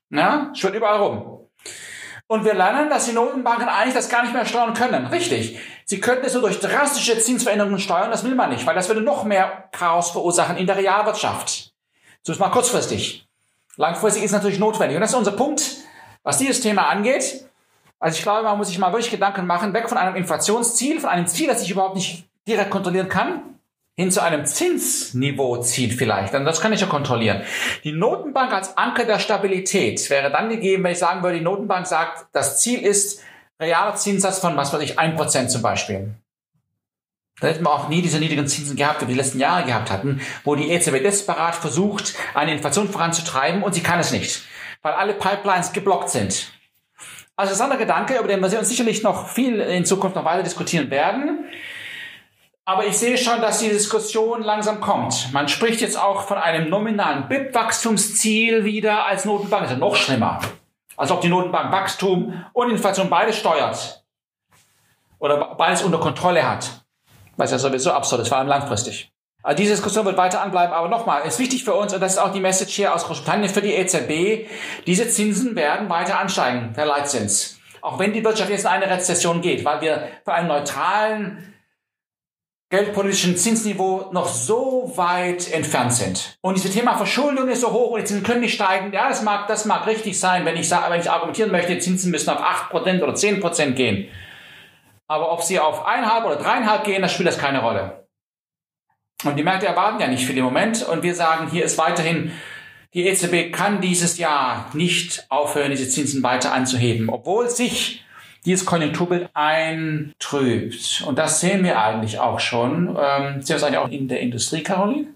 Ja, 0.09 0.51
schwirrt 0.53 0.75
überall 0.75 1.01
rum. 1.01 1.49
Und 2.27 2.43
wir 2.43 2.53
lernen, 2.53 2.89
dass 2.89 3.05
die 3.05 3.13
Notenbanken 3.13 3.69
eigentlich 3.69 3.93
das 3.93 4.09
gar 4.09 4.23
nicht 4.23 4.33
mehr 4.33 4.45
steuern 4.45 4.73
können. 4.73 5.07
Richtig. 5.07 5.59
Sie 5.85 6.01
könnten 6.01 6.25
es 6.25 6.33
nur 6.33 6.41
durch 6.41 6.59
drastische 6.59 7.17
Zinsveränderungen 7.17 7.79
steuern, 7.79 8.11
das 8.11 8.25
will 8.25 8.35
man 8.35 8.49
nicht, 8.49 8.65
weil 8.65 8.75
das 8.75 8.89
würde 8.89 9.01
noch 9.01 9.23
mehr 9.23 9.69
Chaos 9.71 10.11
verursachen 10.11 10.57
in 10.57 10.67
der 10.67 10.75
Realwirtschaft. 10.75 11.73
So 12.23 12.33
ist 12.33 12.39
mal 12.39 12.49
kurzfristig. 12.49 13.27
Langfristig 13.77 14.23
ist 14.23 14.31
natürlich 14.31 14.59
notwendig. 14.59 14.97
Und 14.97 15.01
das 15.01 15.11
ist 15.11 15.17
unser 15.17 15.31
Punkt 15.31 15.63
was 16.27 16.39
dieses 16.39 16.59
Thema 16.59 16.89
angeht, 16.89 17.45
also 17.99 18.17
ich 18.17 18.21
glaube, 18.21 18.43
man 18.43 18.57
muss 18.57 18.67
sich 18.67 18.77
mal 18.77 18.91
wirklich 18.91 19.09
Gedanken 19.09 19.47
machen, 19.47 19.73
weg 19.73 19.87
von 19.87 19.97
einem 19.97 20.17
Inflationsziel, 20.17 20.99
von 20.99 21.09
einem 21.09 21.25
Ziel, 21.25 21.47
das 21.47 21.63
ich 21.63 21.71
überhaupt 21.71 21.95
nicht 21.95 22.25
direkt 22.45 22.69
kontrollieren 22.69 23.07
kann, 23.07 23.43
hin 23.95 24.11
zu 24.11 24.21
einem 24.21 24.45
Zinsniveau 24.45 25.61
zieht 25.61 25.93
vielleicht, 25.93 26.33
dann 26.33 26.43
das 26.43 26.59
kann 26.59 26.73
ich 26.73 26.81
ja 26.81 26.87
kontrollieren. 26.87 27.43
Die 27.85 27.93
Notenbank 27.93 28.51
als 28.51 28.77
Anker 28.77 29.05
der 29.05 29.19
Stabilität 29.19 30.09
wäre 30.09 30.29
dann 30.29 30.49
gegeben, 30.49 30.83
wenn 30.83 30.91
ich 30.91 30.99
sagen 30.99 31.23
würde, 31.23 31.37
die 31.37 31.43
Notenbank 31.45 31.87
sagt, 31.87 32.25
das 32.33 32.59
Ziel 32.59 32.81
ist 32.81 33.23
realer 33.57 33.95
Zinssatz 33.95 34.39
von, 34.39 34.57
was 34.57 34.73
weiß 34.73 34.81
ich, 34.81 34.99
ein 34.99 35.15
Prozent 35.15 35.49
zum 35.49 35.61
Beispiel. 35.61 36.13
Da 37.39 37.47
hätten 37.47 37.63
wir 37.63 37.71
auch 37.71 37.87
nie 37.87 38.01
diese 38.01 38.19
niedrigen 38.19 38.47
Zinsen 38.47 38.75
gehabt, 38.75 39.01
wie 39.01 39.07
wir 39.07 39.13
die 39.13 39.19
letzten 39.21 39.39
Jahre 39.39 39.63
gehabt 39.63 39.91
hatten, 39.91 40.19
wo 40.43 40.55
die 40.55 40.71
EZB 40.71 41.01
desperat 41.01 41.55
versucht, 41.55 42.15
eine 42.33 42.51
Inflation 42.51 42.89
voranzutreiben 42.89 43.63
und 43.63 43.73
sie 43.73 43.81
kann 43.81 43.99
es 44.01 44.11
nicht, 44.11 44.41
weil 44.87 44.93
alle 44.93 45.15
Pipelines 45.15 45.73
geblockt 45.73 46.09
sind. 46.09 46.49
Also 47.35 47.51
das 47.51 47.59
ist 47.59 47.61
ein 47.61 47.77
Gedanke, 47.77 48.17
über 48.17 48.27
den 48.29 48.39
wir 48.39 48.57
uns 48.57 48.69
sicherlich 48.69 49.03
noch 49.03 49.27
viel 49.27 49.59
in 49.59 49.85
Zukunft 49.85 50.15
noch 50.15 50.23
weiter 50.23 50.43
diskutieren 50.43 50.89
werden. 50.89 51.45
Aber 52.63 52.85
ich 52.85 52.97
sehe 52.97 53.17
schon, 53.17 53.41
dass 53.41 53.59
die 53.59 53.67
Diskussion 53.67 54.41
langsam 54.41 54.79
kommt. 54.79 55.33
Man 55.33 55.49
spricht 55.49 55.81
jetzt 55.81 55.99
auch 55.99 56.21
von 56.23 56.37
einem 56.37 56.69
nominalen 56.69 57.27
BIP-Wachstumsziel 57.27 58.63
wieder 58.63 59.05
als 59.05 59.25
Notenbank. 59.25 59.63
Das 59.63 59.71
ist 59.71 59.77
ja 59.77 59.85
noch 59.85 59.95
schlimmer. 59.95 60.39
Als 60.95 61.11
ob 61.11 61.19
die 61.19 61.29
Notenbank 61.29 61.71
Wachstum 61.73 62.45
und 62.53 62.71
Inflation 62.71 63.09
beides 63.09 63.37
steuert. 63.37 64.05
Oder 65.19 65.55
beides 65.55 65.83
unter 65.83 65.99
Kontrolle 65.99 66.49
hat. 66.49 66.85
Was 67.35 67.51
ja 67.51 67.59
sowieso 67.59 67.91
absurd 67.91 68.21
ist, 68.21 68.29
vor 68.29 68.37
allem 68.37 68.47
langfristig. 68.47 69.11
Also 69.43 69.57
diese 69.57 69.71
Diskussion 69.73 70.05
wird 70.05 70.17
weiter 70.17 70.41
anbleiben, 70.41 70.73
aber 70.73 70.89
nochmal, 70.89 71.25
ist 71.25 71.39
wichtig 71.39 71.63
für 71.63 71.73
uns, 71.73 71.93
und 71.93 72.01
das 72.01 72.13
ist 72.13 72.17
auch 72.17 72.31
die 72.31 72.39
Message 72.39 72.73
hier 72.73 72.93
aus 72.93 73.05
Großbritannien 73.05 73.49
für 73.49 73.61
die 73.61 73.73
EZB, 73.73 74.49
diese 74.85 75.09
Zinsen 75.09 75.55
werden 75.55 75.89
weiter 75.89 76.19
ansteigen, 76.19 76.73
der 76.75 76.85
Leitzins. 76.85 77.59
Auch 77.81 77.99
wenn 77.99 78.13
die 78.13 78.25
Wirtschaft 78.25 78.49
jetzt 78.49 78.63
in 78.65 78.67
eine 78.67 78.89
Rezession 78.89 79.41
geht, 79.41 79.63
weil 79.63 79.81
wir 79.81 80.07
für 80.25 80.33
einen 80.33 80.47
neutralen 80.47 81.53
geldpolitischen 82.69 83.37
Zinsniveau 83.37 84.09
noch 84.11 84.27
so 84.27 84.91
weit 84.95 85.51
entfernt 85.53 85.93
sind. 85.93 86.37
Und 86.41 86.57
dieses 86.57 86.73
Thema 86.73 86.97
Verschuldung 86.97 87.47
ist 87.47 87.61
so 87.61 87.71
hoch 87.71 87.91
und 87.91 88.01
die 88.01 88.05
Zinsen 88.05 88.25
können 88.25 88.41
nicht 88.41 88.55
steigen. 88.55 88.91
Ja, 88.91 89.07
das 89.07 89.21
mag, 89.21 89.47
das 89.47 89.63
mag 89.63 89.87
richtig 89.87 90.19
sein, 90.19 90.43
wenn 90.45 90.57
ich, 90.57 90.69
wenn 90.69 90.99
ich 90.99 91.09
argumentieren 91.09 91.51
möchte, 91.51 91.75
die 91.75 91.79
Zinsen 91.79 92.11
müssen 92.11 92.29
auf 92.29 92.41
8% 92.41 93.01
oder 93.01 93.13
10% 93.13 93.71
gehen. 93.71 94.09
Aber 95.07 95.31
ob 95.31 95.41
sie 95.41 95.59
auf 95.59 95.85
eineinhalb 95.85 96.25
oder 96.25 96.35
dreieinhalb 96.35 96.83
gehen, 96.83 97.01
das 97.01 97.13
spielt 97.13 97.29
das 97.29 97.37
keine 97.37 97.61
Rolle. 97.61 98.06
Und 99.23 99.35
die 99.35 99.43
Märkte 99.43 99.65
erwarten 99.65 99.99
ja 99.99 100.07
nicht 100.07 100.25
viel 100.25 100.37
im 100.37 100.43
Moment. 100.43 100.83
Und 100.83 101.03
wir 101.03 101.15
sagen, 101.15 101.49
hier 101.49 101.65
ist 101.65 101.77
weiterhin, 101.77 102.31
die 102.93 103.07
EZB 103.07 103.51
kann 103.51 103.81
dieses 103.81 104.17
Jahr 104.17 104.69
nicht 104.73 105.25
aufhören, 105.29 105.71
diese 105.71 105.89
Zinsen 105.89 106.23
weiter 106.23 106.53
anzuheben, 106.53 107.09
obwohl 107.09 107.49
sich 107.49 108.03
dieses 108.45 108.65
Konjunkturbild 108.65 109.29
eintrübt. 109.33 111.03
Und 111.05 111.17
das 111.19 111.41
sehen 111.41 111.63
wir 111.63 111.81
eigentlich 111.81 112.19
auch 112.19 112.39
schon. 112.39 112.97
Ähm, 112.99 113.41
sehen 113.41 113.49
wir 113.49 113.55
es 113.57 113.63
eigentlich 113.63 113.77
auch 113.77 113.89
in 113.89 114.07
der 114.07 114.21
Industrie, 114.21 114.63
Caroline? 114.63 115.07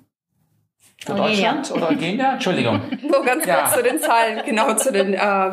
Für 1.05 1.15
Deutschland 1.15 1.71
oder 1.71 1.95
Kenia? 1.95 2.33
Entschuldigung. 2.33 2.81
Nur 3.01 3.23
ganz 3.23 3.43
kurz 3.43 3.47
ja. 3.47 3.71
zu 3.73 3.81
den 3.81 3.99
Zahlen, 3.99 4.41
genau 4.45 4.75
zu 4.75 4.91
den, 4.91 5.13
äh, 5.13 5.51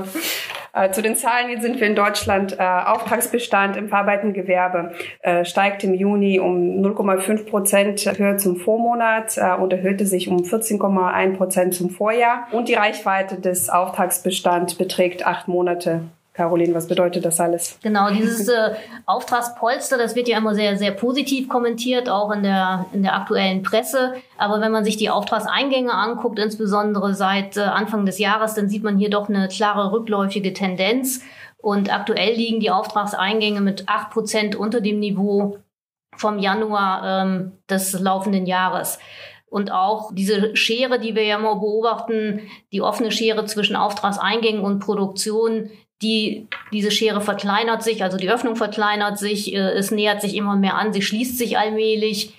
zu 0.93 1.03
den 1.03 1.17
Zahlen. 1.17 1.49
Hier 1.49 1.61
sind 1.61 1.81
wir 1.81 1.87
in 1.87 1.97
Deutschland. 1.97 2.59
Äh, 2.59 2.63
Auftragsbestand 2.63 3.77
im 3.77 3.89
verarbeitenden 3.89 4.35
Gewerbe 4.35 4.93
äh, 5.21 5.45
steigt 5.45 5.85
im 5.85 5.95
Juni 5.95 6.41
um 6.41 6.83
0,5 6.83 7.47
Prozent 7.47 8.01
höher 8.19 8.37
zum 8.37 8.57
Vormonat 8.57 9.37
äh, 9.37 9.55
und 9.55 9.73
erhöhte 9.73 10.07
sich 10.07 10.29
um 10.29 10.39
14,1 10.39 11.37
Prozent 11.37 11.75
zum 11.75 11.91
Vorjahr. 11.91 12.47
Und 12.53 12.69
die 12.69 12.75
Reichweite 12.75 13.41
des 13.41 13.71
Auftragsbestands 13.71 14.75
beträgt 14.75 15.27
acht 15.27 15.49
Monate. 15.49 16.03
Caroline, 16.39 16.73
was 16.73 16.87
bedeutet 16.87 17.25
das 17.25 17.41
alles? 17.41 17.81
Genau, 17.83 18.11
dieses 18.11 18.47
äh, 18.47 18.77
Auftragspolster, 19.07 19.99
das 19.99 20.15
wird 20.15 20.29
ja 20.29 20.39
immer 20.39 20.55
sehr, 20.55 20.77
sehr 20.77 20.93
positiv 20.93 21.49
kommentiert, 21.49 22.09
auch 22.09 22.31
in 22.31 22.45
der, 22.45 22.87
in 22.93 23.03
der 23.03 23.17
aktuellen 23.17 23.65
Presse. 23.65 24.15
Aber 24.37 24.61
wenn 24.61 24.71
man 24.71 24.85
sich 24.85 24.97
die 24.97 25.11
Auftragseingänge 25.11 25.93
anguckt, 25.93 26.39
insbesondere 26.39 27.13
seit 27.15 27.57
äh, 27.57 27.63
Anfang 27.63 28.07
des 28.07 28.21
Jahres, 28.21 28.55
dann 28.55 28.69
sieht 28.69 28.85
man 28.85 28.99
hier 28.99 29.11
doch 29.11 29.29
eine 29.29 29.49
klare 29.49 29.91
rückläufige 29.91 30.53
Tendenz. 30.53 31.23
Und 31.57 31.93
aktuell 31.93 32.35
liegen 32.37 32.61
die 32.61 32.71
Auftragseingänge 32.71 33.61
mit 33.61 33.89
acht 33.89 34.11
Prozent 34.11 34.55
unter 34.55 34.81
dem 34.81 35.01
Niveau 35.01 35.59
vom 36.17 36.39
Januar 36.39 37.25
ähm, 37.25 37.53
des 37.69 37.99
laufenden 37.99 38.47
Jahres. 38.47 39.01
Und 39.51 39.73
auch 39.73 40.13
diese 40.15 40.55
Schere, 40.55 41.01
die 41.01 41.17
wir 41.17 41.25
ja 41.25 41.39
mal 41.39 41.55
beobachten, 41.55 42.43
die 42.71 42.81
offene 42.81 43.11
Schere 43.11 43.45
zwischen 43.47 43.75
Auftragseingängen 43.75 44.63
und 44.63 44.79
Produktion, 44.79 45.71
die, 46.03 46.47
diese 46.73 46.91
Schere 46.91 47.21
verkleinert 47.21 47.83
sich, 47.83 48.03
also 48.03 48.17
die 48.17 48.31
Öffnung 48.31 48.57
verkleinert 48.57 49.19
sich, 49.19 49.53
äh, 49.53 49.59
es 49.59 49.91
nähert 49.91 50.21
sich 50.21 50.37
immer 50.37 50.57
mehr 50.57 50.77
an, 50.77 50.93
sie 50.93 51.03
schließt 51.03 51.37
sich 51.39 51.59
allmählich. 51.59 52.35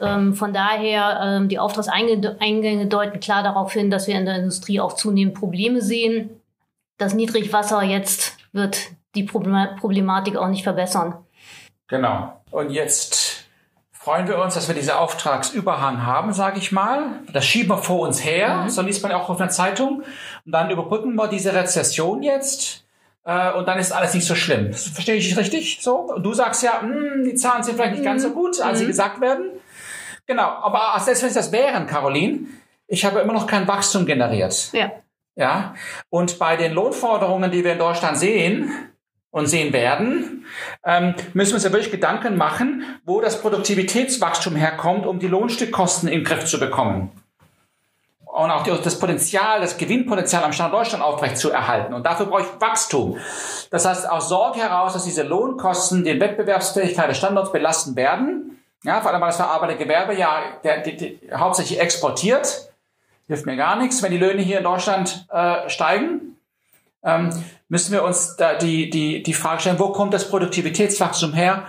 Ähm, 0.00 0.34
von 0.34 0.52
daher, 0.52 1.20
ähm, 1.22 1.48
die 1.48 1.58
Auftragseingänge 1.58 2.86
deuten 2.86 3.20
klar 3.20 3.42
darauf 3.42 3.72
hin, 3.72 3.90
dass 3.90 4.06
wir 4.06 4.14
in 4.14 4.26
der 4.26 4.36
Industrie 4.36 4.80
auch 4.80 4.92
zunehmend 4.92 5.34
Probleme 5.34 5.80
sehen. 5.80 6.30
Das 6.98 7.14
Niedrigwasser 7.14 7.82
jetzt 7.82 8.36
wird 8.52 8.78
die 9.14 9.24
Problematik 9.24 10.36
auch 10.36 10.48
nicht 10.48 10.62
verbessern. 10.62 11.14
Genau. 11.88 12.32
Und 12.50 12.70
jetzt 12.70 13.48
freuen 13.92 14.28
wir 14.28 14.38
uns, 14.38 14.54
dass 14.54 14.68
wir 14.68 14.74
diesen 14.74 14.92
Auftragsüberhang 14.92 16.04
haben, 16.04 16.32
sage 16.32 16.58
ich 16.58 16.70
mal. 16.70 17.20
Das 17.32 17.44
schieben 17.44 17.70
wir 17.70 17.78
vor 17.78 18.06
uns 18.06 18.24
her, 18.24 18.64
mhm. 18.64 18.70
so 18.70 18.82
liest 18.82 19.02
man 19.02 19.12
auch 19.12 19.28
auf 19.28 19.40
einer 19.40 19.50
Zeitung. 19.50 20.02
Und 20.44 20.52
dann 20.52 20.70
überbrücken 20.70 21.14
wir 21.14 21.28
diese 21.28 21.54
Rezession 21.54 22.22
jetzt 22.22 22.84
äh, 23.28 23.52
und 23.52 23.68
dann 23.68 23.78
ist 23.78 23.92
alles 23.92 24.14
nicht 24.14 24.26
so 24.26 24.34
schlimm. 24.34 24.72
Verstehe 24.72 25.16
ich 25.16 25.36
richtig 25.36 25.80
so? 25.82 25.96
Und 25.96 26.22
du 26.22 26.32
sagst 26.32 26.62
ja, 26.62 26.80
mh, 26.82 26.94
hm, 26.94 27.24
die 27.24 27.34
Zahlen 27.34 27.62
sind 27.62 27.74
vielleicht 27.74 27.92
nicht 27.92 28.04
ganz 28.04 28.22
so 28.22 28.30
gut, 28.30 28.58
als 28.60 28.78
sie 28.78 28.84
mhm. 28.84 28.88
gesagt 28.88 29.20
werden. 29.20 29.50
Genau, 30.26 30.48
aber 30.48 30.98
selbst 30.98 31.22
wenn 31.22 31.28
es 31.28 31.34
das 31.34 31.52
wären, 31.52 31.86
Caroline, 31.86 32.46
ich 32.86 33.04
habe 33.04 33.20
immer 33.20 33.34
noch 33.34 33.46
kein 33.46 33.68
Wachstum 33.68 34.06
generiert. 34.06 34.72
Ja. 34.72 34.92
Ja. 35.36 35.74
Und 36.08 36.38
bei 36.38 36.56
den 36.56 36.72
Lohnforderungen, 36.72 37.50
die 37.50 37.62
wir 37.64 37.72
in 37.72 37.78
Deutschland 37.78 38.16
sehen 38.16 38.72
und 39.30 39.46
sehen 39.46 39.74
werden, 39.74 40.46
ähm, 40.84 41.14
müssen 41.34 41.50
wir 41.50 41.56
uns 41.56 41.64
ja 41.64 41.72
wirklich 41.72 41.90
Gedanken 41.92 42.36
machen, 42.36 42.82
wo 43.04 43.20
das 43.20 43.42
Produktivitätswachstum 43.42 44.56
herkommt, 44.56 45.06
um 45.06 45.18
die 45.18 45.28
Lohnstückkosten 45.28 46.08
in 46.08 46.20
den 46.20 46.24
Griff 46.24 46.46
zu 46.46 46.58
bekommen 46.58 47.12
und 48.38 48.50
auch 48.50 48.62
das 48.62 48.98
Potenzial, 48.98 49.60
das 49.60 49.76
Gewinnpotenzial 49.76 50.44
am 50.44 50.52
Standort 50.52 50.84
Deutschland 50.84 51.02
aufrecht 51.02 51.38
zu 51.38 51.50
erhalten. 51.50 51.92
Und 51.92 52.06
dafür 52.06 52.26
brauche 52.26 52.42
ich 52.42 52.60
Wachstum. 52.60 53.18
Das 53.70 53.84
heißt, 53.84 54.08
aus 54.08 54.28
Sorge 54.28 54.60
heraus, 54.60 54.92
dass 54.92 55.04
diese 55.04 55.24
Lohnkosten 55.24 56.04
den 56.04 56.20
Wettbewerbsfähigkeit 56.20 57.10
des 57.10 57.18
Standorts 57.18 57.50
belasten 57.50 57.96
werden. 57.96 58.62
Ja, 58.84 59.00
vor 59.00 59.10
allem, 59.10 59.20
weil 59.20 59.30
das 59.30 59.36
verarbeitete 59.36 59.82
Gewerbe 59.82 60.16
ja 60.16 60.40
der, 60.62 60.82
der, 60.82 60.92
der, 60.94 61.40
hauptsächlich 61.40 61.80
exportiert. 61.80 62.70
Hilft 63.26 63.44
mir 63.44 63.56
gar 63.56 63.76
nichts, 63.76 64.02
wenn 64.02 64.12
die 64.12 64.18
Löhne 64.18 64.40
hier 64.40 64.58
in 64.58 64.64
Deutschland 64.64 65.26
äh, 65.32 65.68
steigen. 65.68 66.36
Ähm, 67.02 67.30
müssen 67.68 67.92
wir 67.92 68.04
uns 68.04 68.36
da 68.36 68.54
die, 68.54 68.88
die, 68.88 69.22
die 69.22 69.34
Frage 69.34 69.60
stellen, 69.60 69.80
wo 69.80 69.88
kommt 69.88 70.14
das 70.14 70.30
Produktivitätswachstum 70.30 71.32
her, 71.32 71.64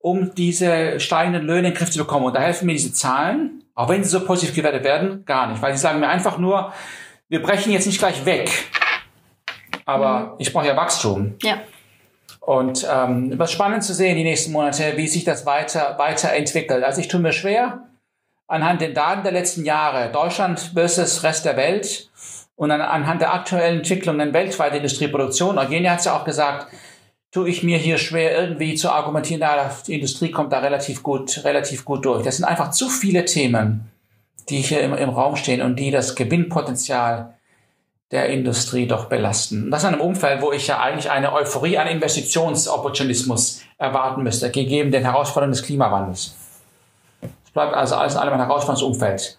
um 0.00 0.34
diese 0.34 0.98
steigenden 0.98 1.44
Löhne 1.44 1.58
in 1.58 1.64
den 1.66 1.74
Griff 1.74 1.92
zu 1.92 1.98
bekommen? 1.98 2.26
Und 2.26 2.34
da 2.34 2.40
helfen 2.40 2.66
mir 2.66 2.72
diese 2.72 2.92
Zahlen. 2.92 3.62
Auch 3.78 3.88
wenn 3.88 4.02
sie 4.02 4.10
so 4.10 4.26
positiv 4.26 4.56
gewertet 4.56 4.82
werden, 4.82 5.24
gar 5.24 5.46
nicht. 5.46 5.62
Weil 5.62 5.72
sie 5.72 5.78
sagen 5.78 6.00
mir 6.00 6.08
einfach 6.08 6.36
nur, 6.36 6.72
wir 7.28 7.40
brechen 7.40 7.70
jetzt 7.70 7.86
nicht 7.86 8.00
gleich 8.00 8.24
weg. 8.24 8.50
Aber 9.84 10.18
mhm. 10.18 10.32
ich 10.38 10.52
brauche 10.52 10.66
ja 10.66 10.76
Wachstum. 10.76 11.36
Ja. 11.44 11.60
Und 12.40 12.84
ähm, 12.92 13.34
was 13.38 13.52
spannend 13.52 13.84
zu 13.84 13.94
sehen 13.94 14.16
die 14.16 14.24
nächsten 14.24 14.50
Monate, 14.50 14.94
wie 14.96 15.06
sich 15.06 15.22
das 15.22 15.46
weiter 15.46 15.94
weiterentwickelt. 15.96 16.82
Also 16.82 17.00
ich 17.00 17.06
tue 17.06 17.20
mir 17.20 17.30
schwer, 17.30 17.84
anhand 18.48 18.80
den 18.80 18.94
Daten 18.94 19.22
der 19.22 19.30
letzten 19.30 19.64
Jahre, 19.64 20.10
Deutschland 20.10 20.72
versus 20.74 21.22
Rest 21.22 21.44
der 21.44 21.56
Welt 21.56 22.10
und 22.56 22.72
an, 22.72 22.80
anhand 22.80 23.20
der 23.20 23.32
aktuellen 23.32 23.78
Entwicklungen 23.78 24.34
weltweit 24.34 24.74
Industrieproduktion, 24.74 25.56
Eugenia 25.56 25.92
hat 25.92 26.00
es 26.00 26.06
ja 26.06 26.16
auch 26.16 26.24
gesagt, 26.24 26.66
tue 27.38 27.48
ich 27.48 27.62
mir 27.62 27.78
hier 27.78 27.98
schwer 27.98 28.36
irgendwie 28.36 28.74
zu 28.74 28.90
argumentieren, 28.90 29.40
da 29.40 29.70
die 29.86 29.94
Industrie 29.94 30.32
kommt 30.32 30.52
da 30.52 30.58
relativ 30.58 31.04
gut, 31.04 31.44
relativ 31.44 31.84
gut 31.84 32.04
durch. 32.04 32.24
Das 32.24 32.36
sind 32.36 32.44
einfach 32.44 32.72
zu 32.72 32.88
viele 32.88 33.24
Themen, 33.26 33.92
die 34.48 34.60
hier 34.60 34.80
im, 34.80 34.92
im 34.94 35.10
Raum 35.10 35.36
stehen 35.36 35.62
und 35.62 35.76
die 35.76 35.92
das 35.92 36.16
Gewinnpotenzial 36.16 37.34
der 38.10 38.28
Industrie 38.30 38.88
doch 38.88 39.04
belasten. 39.04 39.66
Und 39.66 39.70
das 39.70 39.84
in 39.84 39.90
einem 39.90 40.00
Umfeld, 40.00 40.42
wo 40.42 40.50
ich 40.50 40.66
ja 40.66 40.80
eigentlich 40.80 41.12
eine 41.12 41.32
Euphorie 41.32 41.78
an 41.78 41.86
Investitionsopportunismus 41.86 43.62
erwarten 43.76 44.24
müsste, 44.24 44.50
gegeben 44.50 44.90
den 44.90 45.04
Herausforderungen 45.04 45.52
des 45.52 45.62
Klimawandels. 45.62 46.34
Es 47.22 47.50
bleibt 47.52 47.74
also 47.74 47.94
alles 47.94 48.14
in 48.14 48.18
allem 48.18 48.34
ein 48.34 48.40
herausforderndes 48.40 48.82
Umfeld. 48.82 49.38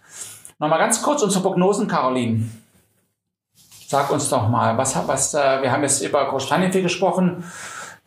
Nochmal 0.58 0.80
ganz 0.80 1.02
kurz 1.02 1.22
unsere 1.22 1.44
Prognosen, 1.44 1.90
Caroline. 1.90 2.50
Sag 3.88 4.10
uns 4.10 4.30
doch 4.30 4.48
mal, 4.48 4.78
was, 4.78 4.96
was 5.06 5.34
äh, 5.34 5.62
wir 5.62 5.70
haben 5.70 5.82
jetzt 5.82 6.02
über 6.02 6.30
Großbritannien 6.30 6.72
viel 6.72 6.84
gesprochen. 6.84 7.44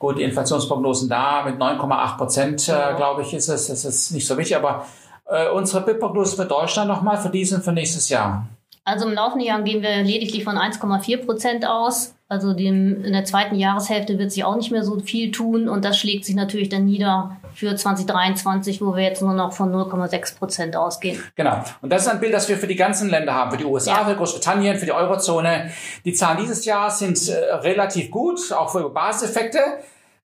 Gut, 0.02 0.18
die 0.18 0.24
Inflationsprognosen 0.24 1.08
da 1.08 1.44
mit 1.44 1.60
9,8 1.60 2.16
Prozent, 2.16 2.68
äh, 2.68 2.96
glaube 2.96 3.22
ich, 3.22 3.32
ist 3.34 3.46
es. 3.48 3.68
Das 3.68 3.84
ist 3.84 4.10
nicht 4.10 4.26
so 4.26 4.36
wichtig, 4.36 4.56
aber 4.56 4.84
äh, 5.26 5.48
unsere 5.48 5.84
BIP-Prognose 5.84 6.34
für 6.34 6.44
Deutschland 6.44 6.88
nochmal 6.88 7.18
für 7.18 7.28
diesen, 7.30 7.62
für 7.62 7.70
nächstes 7.70 8.08
Jahr. 8.08 8.48
Also 8.84 9.06
im 9.06 9.14
laufenden 9.14 9.46
Jahr 9.46 9.62
gehen 9.62 9.80
wir 9.80 10.02
lediglich 10.02 10.42
von 10.42 10.56
1,4 10.56 11.24
Prozent 11.24 11.64
aus. 11.68 12.16
Also 12.28 12.52
dem, 12.52 13.04
in 13.04 13.12
der 13.12 13.24
zweiten 13.24 13.54
Jahreshälfte 13.54 14.18
wird 14.18 14.32
sich 14.32 14.42
auch 14.42 14.56
nicht 14.56 14.72
mehr 14.72 14.82
so 14.82 14.98
viel 14.98 15.30
tun 15.30 15.68
und 15.68 15.84
das 15.84 15.98
schlägt 15.98 16.24
sich 16.24 16.34
natürlich 16.34 16.68
dann 16.68 16.86
nieder 16.86 17.36
für 17.54 17.76
2023, 17.76 18.80
wo 18.80 18.96
wir 18.96 19.04
jetzt 19.04 19.22
nur 19.22 19.34
noch 19.34 19.52
von 19.52 19.72
0,6 19.72 20.38
Prozent 20.38 20.74
ausgehen. 20.74 21.22
Genau. 21.36 21.62
Und 21.80 21.92
das 21.92 22.02
ist 22.02 22.08
ein 22.08 22.18
Bild, 22.18 22.34
das 22.34 22.48
wir 22.48 22.56
für 22.56 22.66
die 22.66 22.74
ganzen 22.74 23.08
Länder 23.08 23.34
haben, 23.34 23.52
für 23.52 23.58
die 23.58 23.66
USA, 23.66 23.98
Ja. 23.98 24.04
für 24.04 24.16
Großbritannien, 24.16 24.78
für 24.78 24.86
die 24.86 24.92
Eurozone. 24.92 25.70
Die 26.04 26.12
Zahlen 26.12 26.38
dieses 26.40 26.64
Jahr 26.64 26.90
sind 26.90 27.28
äh, 27.28 27.34
relativ 27.54 28.10
gut, 28.10 28.40
auch 28.50 28.70
für 28.70 28.88
Basiseffekte. 28.88 29.60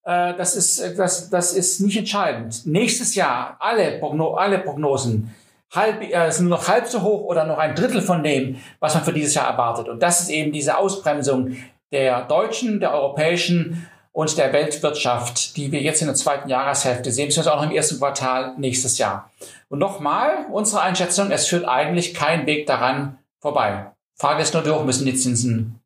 Äh, 0.08 0.34
das 0.36 0.56
ist, 0.56 0.98
das, 0.98 1.28
das 1.28 1.52
ist 1.52 1.80
nicht 1.80 1.98
entscheidend. 1.98 2.66
Nächstes 2.66 3.14
Jahr 3.14 3.56
alle, 3.60 3.98
Progno 3.98 4.34
alle 4.34 4.58
Prognosen 4.58 5.34
halb, 5.74 6.02
äh, 6.02 6.30
sind 6.30 6.48
noch 6.48 6.66
halb 6.66 6.86
so 6.86 7.02
hoch 7.02 7.24
oder 7.24 7.44
noch 7.44 7.58
ein 7.58 7.74
Drittel 7.74 8.00
von 8.00 8.22
dem, 8.24 8.56
was 8.80 8.94
man 8.94 9.04
für 9.04 9.12
dieses 9.12 9.34
Jahr 9.34 9.50
erwartet. 9.50 9.86
Und 9.88 10.02
das 10.02 10.22
ist 10.22 10.30
eben 10.30 10.50
diese 10.50 10.78
Ausbremsung 10.78 11.58
der 11.92 12.22
deutschen, 12.22 12.80
der 12.80 12.94
europäischen 12.94 13.86
und 14.12 14.38
der 14.38 14.52
Weltwirtschaft, 14.54 15.58
die 15.58 15.70
wir 15.72 15.82
jetzt 15.82 16.00
in 16.00 16.08
der 16.08 16.16
zweiten 16.16 16.48
Jahreshälfte 16.48 17.12
sehen, 17.12 17.26
beziehungsweise 17.26 17.54
auch 17.54 17.62
noch 17.62 17.70
im 17.70 17.76
ersten 17.76 17.98
Quartal 17.98 18.54
nächstes 18.56 18.96
Jahr. 18.96 19.30
Und 19.68 19.78
nochmal, 19.78 20.46
unsere 20.50 20.80
Einschätzung, 20.80 21.30
es 21.30 21.46
führt 21.46 21.68
eigentlich 21.68 22.14
kein 22.14 22.46
Weg 22.46 22.66
daran 22.66 23.18
vorbei. 23.40 23.92
Frage 24.16 24.42
ist 24.42 24.54
nur, 24.54 24.64
wie 24.64 24.70
hoch 24.70 24.84
müssen 24.84 25.04
die 25.04 25.14
Zinsen 25.14 25.80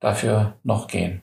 dafür 0.00 0.54
noch 0.62 0.86
gehen. 0.86 1.22